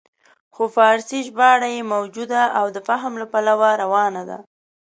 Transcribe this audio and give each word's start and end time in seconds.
خو 0.55 0.63
فارسي 0.75 1.19
ژباړه 1.27 1.67
یې 1.75 1.81
موجوده 1.93 2.41
او 2.59 2.65
د 2.75 2.77
فهم 2.87 3.13
له 3.21 3.25
پلوه 3.33 3.69
روانه 3.83 4.21
ده. 4.29 4.37